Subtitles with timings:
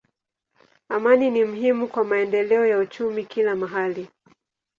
[0.89, 4.09] Amani ni muhimu kwa maendeleo ya uchumi kila mahali.